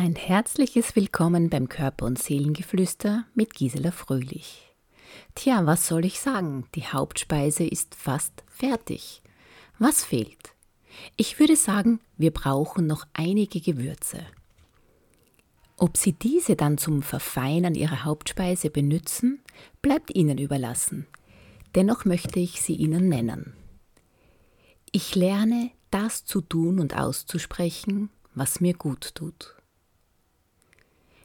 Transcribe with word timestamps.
Ein 0.00 0.14
herzliches 0.14 0.94
Willkommen 0.94 1.50
beim 1.50 1.68
Körper- 1.68 2.06
und 2.06 2.22
Seelengeflüster 2.22 3.24
mit 3.34 3.52
Gisela 3.52 3.90
Fröhlich. 3.90 4.72
Tja, 5.34 5.66
was 5.66 5.88
soll 5.88 6.04
ich 6.04 6.20
sagen? 6.20 6.68
Die 6.76 6.86
Hauptspeise 6.86 7.64
ist 7.64 7.96
fast 7.96 8.44
fertig. 8.46 9.22
Was 9.80 10.04
fehlt? 10.04 10.54
Ich 11.16 11.40
würde 11.40 11.56
sagen, 11.56 11.98
wir 12.16 12.30
brauchen 12.30 12.86
noch 12.86 13.08
einige 13.12 13.60
Gewürze. 13.60 14.20
Ob 15.76 15.96
Sie 15.96 16.12
diese 16.12 16.54
dann 16.54 16.78
zum 16.78 17.02
Verfeinern 17.02 17.74
Ihrer 17.74 18.04
Hauptspeise 18.04 18.70
benützen, 18.70 19.42
bleibt 19.82 20.14
Ihnen 20.14 20.38
überlassen. 20.38 21.08
Dennoch 21.74 22.04
möchte 22.04 22.38
ich 22.38 22.62
sie 22.62 22.76
Ihnen 22.76 23.08
nennen. 23.08 23.52
Ich 24.92 25.16
lerne, 25.16 25.72
das 25.90 26.24
zu 26.24 26.40
tun 26.40 26.78
und 26.78 26.96
auszusprechen, 26.96 28.10
was 28.36 28.60
mir 28.60 28.74
gut 28.74 29.16
tut. 29.16 29.57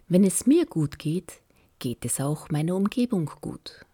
Wenn 0.08 0.24
es 0.24 0.46
mir 0.46 0.66
gut 0.66 1.00
geht, 1.00 1.42
geht 1.80 2.06
es 2.06 2.20
auch 2.20 2.50
meiner 2.50 2.76
Umgebung 2.76 3.30
gut. 3.42 3.86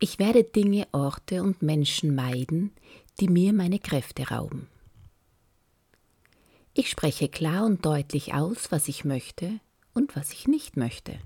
Ich 0.00 0.18
werde 0.18 0.44
Dinge, 0.44 0.86
Orte 0.92 1.42
und 1.42 1.62
Menschen 1.62 2.14
meiden, 2.14 2.72
die 3.20 3.28
mir 3.28 3.52
meine 3.52 3.78
Kräfte 3.78 4.28
rauben. 4.28 4.68
Ich 6.74 6.90
spreche 6.90 7.28
klar 7.28 7.64
und 7.64 7.86
deutlich 7.86 8.34
aus, 8.34 8.72
was 8.72 8.88
ich 8.88 9.04
möchte 9.04 9.60
und 9.94 10.16
was 10.16 10.32
ich 10.32 10.48
nicht 10.48 10.76
möchte. 10.76 11.18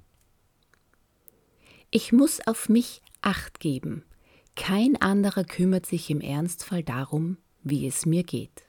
Ich 1.91 2.13
muss 2.13 2.47
auf 2.47 2.69
mich 2.69 3.01
acht 3.23 3.59
geben. 3.59 4.05
Kein 4.57 5.01
anderer 5.01 5.45
kümmert 5.45 5.87
sich 5.87 6.11
im 6.11 6.21
Ernstfall 6.21 6.83
darum, 6.83 7.39
wie 7.63 7.87
es 7.87 8.05
mir 8.05 8.25
geht. 8.25 8.68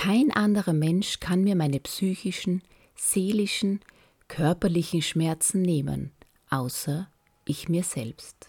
Kein 0.00 0.30
anderer 0.30 0.74
Mensch 0.74 1.18
kann 1.18 1.42
mir 1.42 1.56
meine 1.56 1.80
psychischen, 1.80 2.62
seelischen, 2.94 3.80
körperlichen 4.28 5.02
Schmerzen 5.02 5.60
nehmen, 5.60 6.12
außer 6.50 7.10
ich 7.44 7.68
mir 7.68 7.82
selbst. 7.82 8.46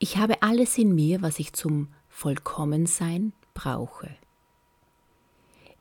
Ich 0.00 0.16
habe 0.16 0.42
alles 0.42 0.76
in 0.76 0.92
mir, 0.92 1.22
was 1.22 1.38
ich 1.38 1.52
zum 1.52 1.86
Vollkommensein 2.08 3.32
brauche. 3.54 4.10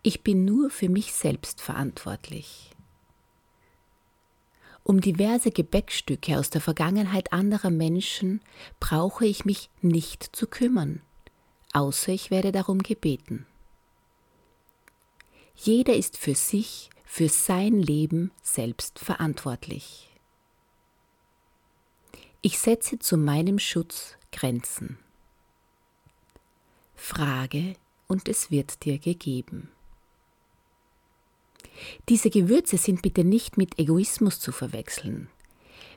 Ich 0.03 0.21
bin 0.21 0.45
nur 0.45 0.69
für 0.69 0.87
mich 0.87 1.11
selbst 1.11 1.59
verantwortlich. 1.59 2.69
Um 4.83 5.01
diverse 5.01 5.49
Gebäckstücke 5.49 6.37
aus 6.37 6.51
der 6.51 6.61
Vergangenheit 6.61 7.33
anderer 7.33 7.71
Menschen 7.71 8.41
brauche 8.79 9.25
ich 9.25 9.45
mich 9.45 9.71
nicht 9.81 10.29
zu 10.31 10.45
kümmern, 10.45 11.01
außer 11.73 12.11
ich 12.11 12.29
werde 12.29 12.51
darum 12.51 12.83
gebeten. 12.83 13.47
Jeder 15.61 15.93
ist 15.93 16.15
für 16.15 16.35
sich, 16.35 16.89
für 17.03 17.27
sein 17.27 17.81
Leben 17.81 18.31
selbst 18.41 18.97
verantwortlich. 18.97 20.09
Ich 22.41 22.59
setze 22.59 22.97
zu 22.97 23.17
meinem 23.17 23.59
Schutz 23.59 24.15
Grenzen. 24.31 24.97
Frage 26.95 27.75
und 28.07 28.29
es 28.29 28.51
wird 28.51 28.85
dir 28.85 28.99
gegeben. 28.99 29.69
Diese 32.07 32.29
Gewürze 32.29 32.77
sind 32.77 33.01
bitte 33.01 33.25
nicht 33.25 33.57
mit 33.57 33.77
Egoismus 33.79 34.39
zu 34.39 34.53
verwechseln. 34.53 35.29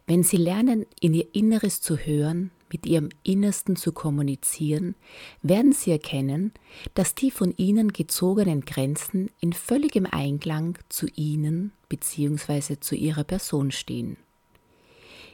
Wenn 0.08 0.24
Sie 0.24 0.38
lernen, 0.38 0.86
in 1.00 1.14
Ihr 1.14 1.32
Inneres 1.36 1.80
zu 1.80 1.98
hören, 1.98 2.50
mit 2.72 2.86
Ihrem 2.86 3.10
Innersten 3.22 3.76
zu 3.76 3.92
kommunizieren, 3.92 4.94
werden 5.42 5.72
Sie 5.72 5.90
erkennen, 5.90 6.52
dass 6.94 7.14
die 7.14 7.30
von 7.30 7.54
Ihnen 7.56 7.92
gezogenen 7.92 8.62
Grenzen 8.62 9.30
in 9.40 9.52
völligem 9.52 10.06
Einklang 10.10 10.78
zu 10.88 11.06
Ihnen 11.14 11.72
bzw. 11.88 12.80
zu 12.80 12.94
Ihrer 12.94 13.24
Person 13.24 13.70
stehen. 13.70 14.16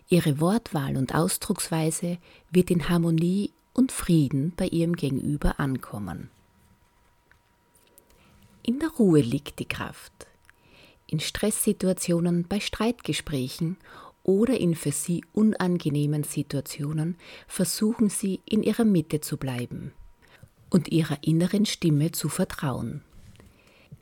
Ihre 0.09 0.41
Wortwahl 0.41 0.97
und 0.97 1.15
Ausdrucksweise 1.15 2.19
wird 2.50 2.71
in 2.71 2.88
Harmonie 2.88 3.50
und 3.75 3.93
Frieden 3.93 4.53
bei 4.56 4.66
Ihrem 4.66 4.97
Gegenüber 4.97 5.60
ankommen. 5.60 6.31
In 8.62 8.81
der 8.81 8.88
Ruhe 8.91 9.21
liegt 9.21 9.60
die 9.60 9.69
Kraft. 9.69 10.27
In 11.06 11.21
Stresssituationen, 11.21 12.47
bei 12.48 12.60
Streitgesprächen 12.60 13.77
oder 14.22 14.58
in 14.58 14.74
für 14.74 14.92
sie 14.92 15.24
unangenehmen 15.32 16.24
Situationen 16.24 17.16
versuchen 17.46 18.10
sie 18.10 18.40
in 18.44 18.62
ihrer 18.62 18.84
Mitte 18.84 19.20
zu 19.20 19.36
bleiben 19.36 19.92
und 20.70 20.88
ihrer 20.88 21.18
inneren 21.22 21.66
Stimme 21.66 22.12
zu 22.12 22.28
vertrauen. 22.28 23.02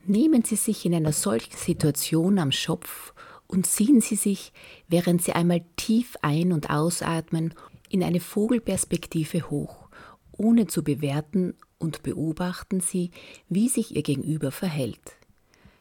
Nehmen 0.09 0.45
Sie 0.45 0.57
sich 0.57 0.87
in 0.87 0.95
einer 0.95 1.13
solchen 1.13 1.57
Situation 1.57 2.39
am 2.39 2.53
Schopf 2.53 3.13
und 3.49 3.67
ziehen 3.67 4.01
Sie 4.01 4.15
sich, 4.15 4.53
während 4.89 5.23
Sie 5.23 5.33
einmal 5.33 5.65
tief 5.77 6.17
ein- 6.23 6.53
und 6.53 6.71
ausatmen, 6.71 7.55
in 7.89 8.03
eine 8.03 8.21
Vogelperspektive 8.21 9.51
hoch, 9.51 9.89
ohne 10.33 10.67
zu 10.67 10.83
bewerten 10.83 11.55
und 11.79 12.03
beobachten 12.03 12.81
Sie, 12.81 13.11
wie 13.49 13.69
sich 13.69 13.97
Ihr 13.97 14.03
Gegenüber 14.03 14.53
verhält. 14.53 15.17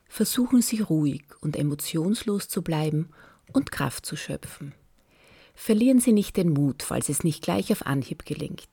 Versuchen 0.08 0.62
Sie 0.62 0.82
ruhig 0.82 1.24
und 1.42 1.56
emotionslos 1.56 2.48
zu 2.48 2.62
bleiben 2.62 3.10
und 3.54 3.72
Kraft 3.72 4.06
zu 4.06 4.16
schöpfen. 4.16 4.74
Verlieren 5.54 6.00
Sie 6.00 6.12
nicht 6.12 6.38
den 6.38 6.52
Mut, 6.52 6.84
falls 6.84 7.10
es 7.10 7.24
nicht 7.24 7.42
gleich 7.42 7.72
auf 7.72 7.86
Anhieb 7.86 8.26
gelingt. 8.26 8.68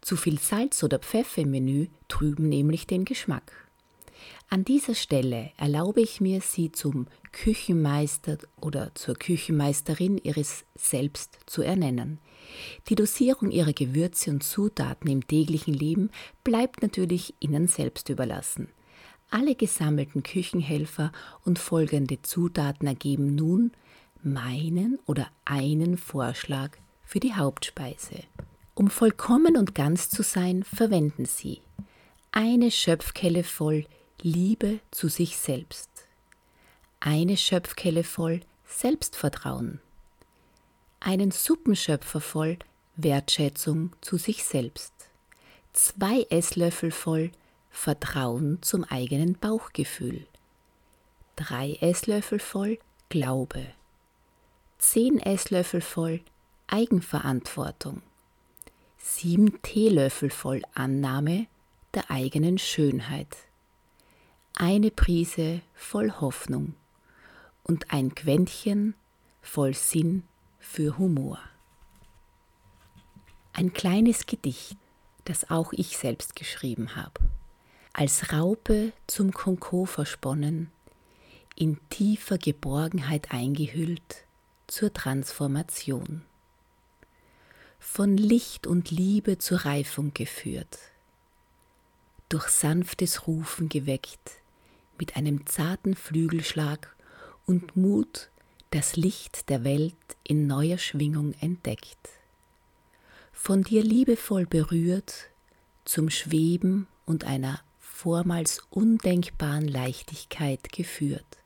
Zu 0.00 0.16
viel 0.16 0.38
Salz 0.38 0.82
oder 0.82 0.98
Pfeffer 0.98 1.42
im 1.42 1.52
Menü 1.52 1.86
trüben 2.08 2.48
nämlich 2.48 2.86
den 2.86 3.04
Geschmack. 3.04 3.52
An 4.50 4.64
dieser 4.64 4.94
Stelle 4.94 5.50
erlaube 5.56 6.00
ich 6.00 6.20
mir, 6.20 6.40
Sie 6.40 6.70
zum 6.70 7.06
Küchenmeister 7.32 8.38
oder 8.60 8.94
zur 8.94 9.14
Küchenmeisterin 9.14 10.18
Ihres 10.18 10.64
Selbst 10.74 11.38
zu 11.46 11.62
ernennen. 11.62 12.18
Die 12.88 12.94
Dosierung 12.94 13.50
Ihrer 13.50 13.72
Gewürze 13.72 14.30
und 14.30 14.42
Zutaten 14.42 15.10
im 15.10 15.26
täglichen 15.26 15.74
Leben 15.74 16.10
bleibt 16.44 16.82
natürlich 16.82 17.34
Ihnen 17.40 17.66
selbst 17.66 18.08
überlassen. 18.08 18.68
Alle 19.30 19.54
gesammelten 19.54 20.22
Küchenhelfer 20.22 21.10
und 21.44 21.58
folgende 21.58 22.22
Zutaten 22.22 22.86
ergeben 22.86 23.34
nun 23.34 23.72
meinen 24.24 24.98
oder 25.06 25.28
einen 25.44 25.96
Vorschlag 25.96 26.70
für 27.04 27.20
die 27.20 27.34
Hauptspeise. 27.34 28.24
Um 28.74 28.90
vollkommen 28.90 29.56
und 29.56 29.74
ganz 29.74 30.10
zu 30.10 30.22
sein, 30.22 30.64
verwenden 30.64 31.26
Sie 31.26 31.60
eine 32.32 32.72
Schöpfkelle 32.72 33.44
voll 33.44 33.86
Liebe 34.20 34.80
zu 34.90 35.06
sich 35.06 35.36
selbst, 35.36 35.88
eine 36.98 37.36
Schöpfkelle 37.36 38.02
voll 38.02 38.40
Selbstvertrauen, 38.66 39.80
einen 40.98 41.30
Suppenschöpfer 41.30 42.20
voll 42.20 42.58
Wertschätzung 42.96 43.92
zu 44.00 44.16
sich 44.16 44.42
selbst, 44.42 44.92
zwei 45.74 46.26
Esslöffel 46.28 46.90
voll 46.90 47.30
Vertrauen 47.70 48.58
zum 48.62 48.82
eigenen 48.82 49.38
Bauchgefühl, 49.38 50.26
drei 51.36 51.78
Esslöffel 51.80 52.40
voll 52.40 52.78
Glaube, 53.10 53.64
10 54.86 55.18
Esslöffel 55.18 55.80
voll 55.80 56.20
Eigenverantwortung, 56.66 58.02
7 58.98 59.60
Teelöffel 59.62 60.28
voll 60.30 60.62
Annahme 60.74 61.46
der 61.94 62.10
eigenen 62.10 62.58
Schönheit, 62.58 63.34
eine 64.54 64.90
Prise 64.90 65.62
voll 65.74 66.12
Hoffnung 66.12 66.74
und 67.64 67.92
ein 67.92 68.14
Quäntchen 68.14 68.94
voll 69.40 69.74
Sinn 69.74 70.22
für 70.60 70.98
Humor. 70.98 71.40
Ein 73.54 73.72
kleines 73.72 74.26
Gedicht, 74.26 74.76
das 75.24 75.50
auch 75.50 75.72
ich 75.72 75.96
selbst 75.96 76.36
geschrieben 76.36 76.94
habe. 76.94 77.20
Als 77.94 78.32
Raupe 78.32 78.92
zum 79.06 79.32
Konko 79.32 79.86
versponnen, 79.86 80.70
in 81.56 81.80
tiefer 81.88 82.36
Geborgenheit 82.38 83.32
eingehüllt, 83.32 84.24
zur 84.66 84.92
Transformation. 84.92 86.22
Von 87.78 88.16
Licht 88.16 88.66
und 88.66 88.90
Liebe 88.90 89.38
zur 89.38 89.64
Reifung 89.64 90.14
geführt, 90.14 90.78
durch 92.28 92.48
sanftes 92.48 93.26
Rufen 93.26 93.68
geweckt, 93.68 94.32
mit 94.98 95.16
einem 95.16 95.46
zarten 95.46 95.94
Flügelschlag 95.94 96.96
und 97.46 97.76
Mut 97.76 98.30
das 98.70 98.96
Licht 98.96 99.48
der 99.50 99.64
Welt 99.64 99.94
in 100.24 100.46
neuer 100.46 100.78
Schwingung 100.78 101.34
entdeckt. 101.40 102.08
Von 103.32 103.62
dir 103.62 103.82
liebevoll 103.82 104.46
berührt, 104.46 105.28
zum 105.84 106.08
Schweben 106.08 106.86
und 107.04 107.24
einer 107.24 107.60
vormals 107.78 108.62
undenkbaren 108.70 109.68
Leichtigkeit 109.68 110.72
geführt 110.72 111.43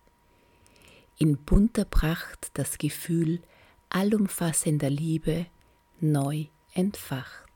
in 1.18 1.36
bunter 1.36 1.84
Pracht 1.84 2.50
das 2.54 2.78
Gefühl 2.78 3.42
allumfassender 3.90 4.90
Liebe 4.90 5.46
neu 6.00 6.46
entfacht. 6.72 7.48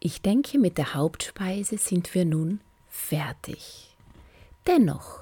Ich 0.00 0.22
denke, 0.22 0.58
mit 0.58 0.78
der 0.78 0.94
Hauptspeise 0.94 1.78
sind 1.78 2.14
wir 2.14 2.24
nun 2.24 2.60
fertig. 2.88 3.96
Dennoch, 4.66 5.20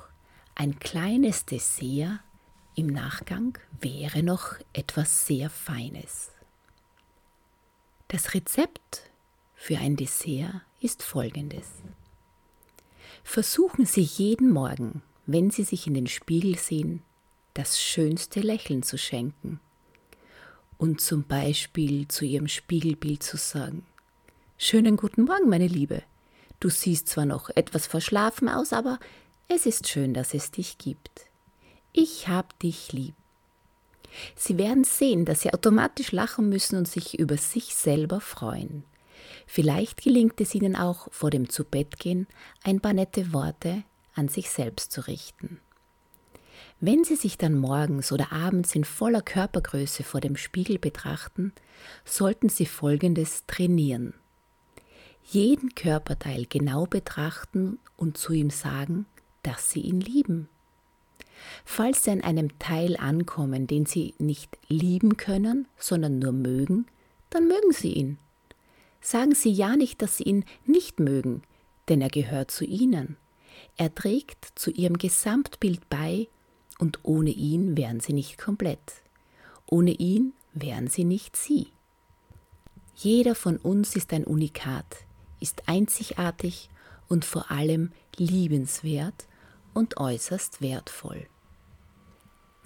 ein 0.54 0.78
kleines 0.78 1.44
Dessert 1.44 2.20
im 2.74 2.86
Nachgang 2.86 3.58
wäre 3.80 4.22
noch 4.22 4.54
etwas 4.72 5.26
sehr 5.26 5.50
Feines. 5.50 6.32
Das 8.08 8.34
Rezept 8.34 9.10
für 9.54 9.78
ein 9.78 9.96
Dessert 9.96 10.62
ist 10.80 11.02
folgendes. 11.02 11.68
Versuchen 13.22 13.86
Sie 13.86 14.02
jeden 14.02 14.50
Morgen, 14.50 15.02
wenn 15.26 15.50
Sie 15.50 15.64
sich 15.64 15.86
in 15.86 15.94
den 15.94 16.06
Spiegel 16.06 16.58
sehen, 16.58 17.02
das 17.54 17.80
schönste 17.80 18.40
Lächeln 18.40 18.82
zu 18.82 18.98
schenken 18.98 19.60
und 20.76 21.00
zum 21.00 21.24
Beispiel 21.24 22.08
zu 22.08 22.24
Ihrem 22.24 22.48
Spiegelbild 22.48 23.22
zu 23.22 23.36
sagen, 23.36 23.86
Schönen 24.56 24.96
guten 24.96 25.24
Morgen, 25.24 25.48
meine 25.48 25.66
Liebe. 25.66 26.02
Du 26.60 26.70
siehst 26.70 27.08
zwar 27.08 27.26
noch 27.26 27.50
etwas 27.54 27.86
verschlafen 27.86 28.48
aus, 28.48 28.72
aber 28.72 28.98
es 29.48 29.66
ist 29.66 29.88
schön, 29.88 30.14
dass 30.14 30.32
es 30.32 30.52
dich 30.52 30.78
gibt. 30.78 31.26
Ich 31.92 32.28
hab 32.28 32.58
dich 32.60 32.92
lieb. 32.92 33.14
Sie 34.36 34.56
werden 34.56 34.84
sehen, 34.84 35.24
dass 35.24 35.42
Sie 35.42 35.52
automatisch 35.52 36.12
lachen 36.12 36.48
müssen 36.48 36.76
und 36.76 36.88
sich 36.88 37.18
über 37.18 37.36
sich 37.36 37.74
selber 37.74 38.20
freuen. 38.20 38.84
Vielleicht 39.46 40.02
gelingt 40.02 40.40
es 40.40 40.54
Ihnen 40.54 40.76
auch, 40.76 41.08
vor 41.10 41.30
dem 41.30 41.48
Zubettgehen 41.48 42.26
ein 42.62 42.80
paar 42.80 42.92
nette 42.92 43.32
Worte 43.32 43.82
an 44.14 44.28
sich 44.28 44.50
selbst 44.50 44.92
zu 44.92 45.06
richten. 45.06 45.60
Wenn 46.80 47.04
Sie 47.04 47.16
sich 47.16 47.38
dann 47.38 47.54
morgens 47.54 48.12
oder 48.12 48.32
abends 48.32 48.74
in 48.74 48.84
voller 48.84 49.22
Körpergröße 49.22 50.02
vor 50.02 50.20
dem 50.20 50.36
Spiegel 50.36 50.78
betrachten, 50.78 51.52
sollten 52.04 52.48
Sie 52.48 52.66
Folgendes 52.66 53.44
trainieren. 53.46 54.14
Jeden 55.22 55.74
Körperteil 55.74 56.46
genau 56.46 56.84
betrachten 56.86 57.78
und 57.96 58.18
zu 58.18 58.32
ihm 58.32 58.50
sagen, 58.50 59.06
dass 59.42 59.70
Sie 59.70 59.80
ihn 59.80 60.00
lieben. 60.00 60.48
Falls 61.64 62.04
Sie 62.04 62.10
an 62.10 62.20
einem 62.20 62.58
Teil 62.58 62.96
ankommen, 62.96 63.66
den 63.66 63.86
Sie 63.86 64.14
nicht 64.18 64.58
lieben 64.68 65.16
können, 65.16 65.66
sondern 65.78 66.18
nur 66.18 66.32
mögen, 66.32 66.86
dann 67.30 67.48
mögen 67.48 67.72
Sie 67.72 67.92
ihn. 67.92 68.18
Sagen 69.00 69.34
Sie 69.34 69.50
ja 69.50 69.76
nicht, 69.76 70.02
dass 70.02 70.18
Sie 70.18 70.24
ihn 70.24 70.44
nicht 70.66 71.00
mögen, 71.00 71.42
denn 71.88 72.00
er 72.00 72.10
gehört 72.10 72.50
zu 72.50 72.64
Ihnen. 72.64 73.16
Er 73.76 73.94
trägt 73.94 74.52
zu 74.54 74.70
Ihrem 74.70 74.98
Gesamtbild 74.98 75.88
bei 75.88 76.28
und 76.78 77.00
ohne 77.02 77.30
ihn 77.30 77.76
wären 77.76 78.00
Sie 78.00 78.12
nicht 78.12 78.38
komplett. 78.38 79.02
Ohne 79.66 79.92
ihn 79.92 80.32
wären 80.52 80.88
Sie 80.88 81.04
nicht 81.04 81.36
Sie. 81.36 81.68
Jeder 82.96 83.34
von 83.34 83.56
uns 83.56 83.96
ist 83.96 84.12
ein 84.12 84.24
Unikat, 84.24 84.86
ist 85.40 85.68
einzigartig 85.68 86.70
und 87.08 87.24
vor 87.24 87.50
allem 87.50 87.90
liebenswert 88.16 89.26
und 89.72 89.96
äußerst 89.96 90.60
wertvoll. 90.60 91.26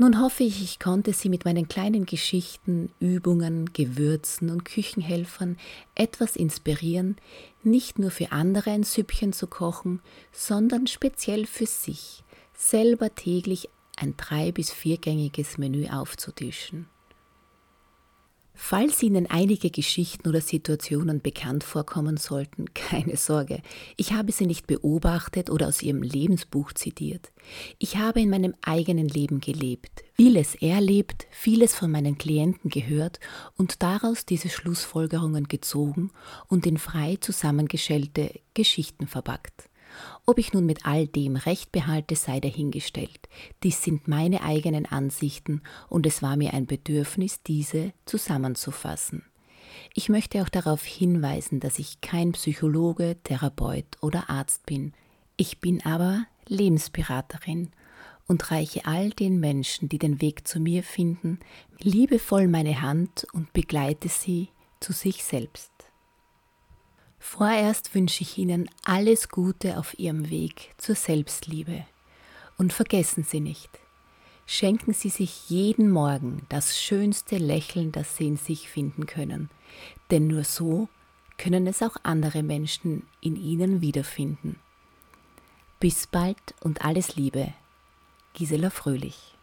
Nun 0.00 0.22
hoffe 0.22 0.44
ich, 0.44 0.62
ich 0.62 0.78
konnte 0.78 1.12
Sie 1.12 1.28
mit 1.28 1.44
meinen 1.44 1.66
kleinen 1.66 2.06
Geschichten, 2.06 2.92
Übungen, 3.00 3.72
Gewürzen 3.72 4.48
und 4.48 4.64
Küchenhelfern 4.64 5.58
etwas 5.96 6.36
inspirieren, 6.36 7.16
nicht 7.64 7.98
nur 7.98 8.12
für 8.12 8.30
andere 8.30 8.70
ein 8.70 8.84
Süppchen 8.84 9.32
zu 9.32 9.48
kochen, 9.48 10.00
sondern 10.30 10.86
speziell 10.86 11.46
für 11.46 11.66
sich, 11.66 12.22
selber 12.54 13.12
täglich 13.12 13.70
ein 13.96 14.14
drei- 14.16 14.52
bis 14.52 14.70
viergängiges 14.70 15.58
Menü 15.58 15.88
aufzutischen. 15.88 16.86
Falls 18.60 19.04
Ihnen 19.04 19.28
einige 19.30 19.70
Geschichten 19.70 20.28
oder 20.28 20.40
Situationen 20.40 21.22
bekannt 21.22 21.62
vorkommen 21.62 22.16
sollten, 22.16 22.66
keine 22.74 23.16
Sorge, 23.16 23.62
ich 23.96 24.12
habe 24.12 24.32
sie 24.32 24.46
nicht 24.46 24.66
beobachtet 24.66 25.48
oder 25.48 25.68
aus 25.68 25.80
Ihrem 25.80 26.02
Lebensbuch 26.02 26.72
zitiert. 26.72 27.30
Ich 27.78 27.96
habe 27.96 28.20
in 28.20 28.28
meinem 28.28 28.54
eigenen 28.60 29.08
Leben 29.08 29.40
gelebt, 29.40 30.02
vieles 30.14 30.56
erlebt, 30.56 31.28
vieles 31.30 31.76
von 31.76 31.90
meinen 31.92 32.18
Klienten 32.18 32.68
gehört 32.68 33.20
und 33.56 33.80
daraus 33.82 34.26
diese 34.26 34.48
Schlussfolgerungen 34.48 35.46
gezogen 35.46 36.10
und 36.48 36.66
in 36.66 36.78
frei 36.78 37.16
zusammengestellte 37.20 38.40
Geschichten 38.54 39.06
verpackt. 39.06 39.67
Ob 40.26 40.38
ich 40.38 40.52
nun 40.52 40.66
mit 40.66 40.86
all 40.86 41.06
dem 41.06 41.36
Recht 41.36 41.72
behalte, 41.72 42.16
sei 42.16 42.40
dahingestellt. 42.40 43.28
Dies 43.62 43.82
sind 43.82 44.08
meine 44.08 44.42
eigenen 44.42 44.86
Ansichten 44.86 45.62
und 45.88 46.06
es 46.06 46.22
war 46.22 46.36
mir 46.36 46.54
ein 46.54 46.66
Bedürfnis, 46.66 47.42
diese 47.42 47.92
zusammenzufassen. 48.04 49.24
Ich 49.94 50.08
möchte 50.08 50.42
auch 50.42 50.48
darauf 50.48 50.84
hinweisen, 50.84 51.60
dass 51.60 51.78
ich 51.78 52.00
kein 52.00 52.32
Psychologe, 52.32 53.16
Therapeut 53.24 53.86
oder 54.00 54.30
Arzt 54.30 54.66
bin. 54.66 54.92
Ich 55.36 55.60
bin 55.60 55.84
aber 55.84 56.24
Lebensberaterin 56.46 57.70
und 58.26 58.50
reiche 58.50 58.86
all 58.86 59.10
den 59.10 59.40
Menschen, 59.40 59.88
die 59.88 59.98
den 59.98 60.20
Weg 60.20 60.46
zu 60.46 60.60
mir 60.60 60.82
finden, 60.82 61.38
liebevoll 61.80 62.46
meine 62.46 62.82
Hand 62.82 63.26
und 63.32 63.52
begleite 63.52 64.08
sie 64.08 64.48
zu 64.80 64.92
sich 64.92 65.24
selbst. 65.24 65.72
Vorerst 67.18 67.94
wünsche 67.94 68.22
ich 68.22 68.38
Ihnen 68.38 68.70
alles 68.84 69.28
Gute 69.28 69.78
auf 69.78 69.98
Ihrem 69.98 70.30
Weg 70.30 70.74
zur 70.78 70.94
Selbstliebe. 70.94 71.84
Und 72.56 72.72
vergessen 72.72 73.24
Sie 73.24 73.40
nicht, 73.40 73.70
schenken 74.46 74.92
Sie 74.92 75.08
sich 75.08 75.48
jeden 75.48 75.90
Morgen 75.90 76.42
das 76.48 76.80
schönste 76.80 77.38
Lächeln, 77.38 77.92
das 77.92 78.16
Sie 78.16 78.26
in 78.26 78.36
sich 78.36 78.68
finden 78.68 79.06
können, 79.06 79.50
denn 80.10 80.26
nur 80.26 80.44
so 80.44 80.88
können 81.36 81.66
es 81.66 81.82
auch 81.82 81.96
andere 82.02 82.42
Menschen 82.42 83.04
in 83.20 83.36
Ihnen 83.36 83.80
wiederfinden. 83.80 84.56
Bis 85.78 86.08
bald 86.08 86.54
und 86.60 86.84
alles 86.84 87.14
Liebe, 87.14 87.52
Gisela 88.34 88.70
Fröhlich. 88.70 89.37